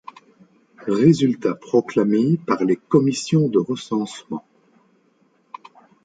Résultats 0.79 1.53
proclamés 1.53 2.39
par 2.47 2.63
les 2.65 2.75
commissions 2.75 3.49
de 3.49 3.59
recensement. 3.59 4.43